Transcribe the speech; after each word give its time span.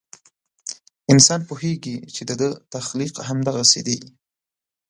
انسان 1.11 1.39
پوهېږي 1.49 1.95
چې 2.15 2.21
د 2.29 2.31
ده 2.39 2.49
تخلیق 2.73 3.13
همدغسې 3.27 3.81
دی. 3.87 3.99